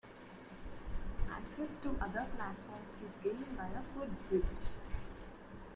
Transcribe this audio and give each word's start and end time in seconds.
Access 1.29 1.75
to 1.83 1.89
the 1.89 2.03
other 2.03 2.25
platforms 2.35 2.89
is 3.03 3.23
gained 3.23 3.55
by 3.55 3.67
a 3.67 3.83
footbridge. 3.93 4.73